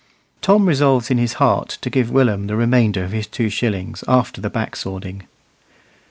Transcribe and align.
Tom 0.41 0.65
resolves 0.65 1.11
in 1.11 1.19
his 1.19 1.33
heart 1.33 1.77
to 1.81 1.89
give 1.91 2.09
Willum 2.09 2.47
the 2.47 2.55
remainder 2.55 3.03
of 3.03 3.11
his 3.11 3.27
two 3.27 3.49
shillings 3.51 4.03
after 4.07 4.41
the 4.41 4.49
back 4.49 4.75
swording. 4.75 5.27